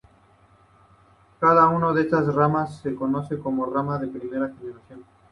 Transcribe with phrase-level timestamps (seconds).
[1.39, 5.05] Cada una de estas ramas se conoce como rama de primera generación.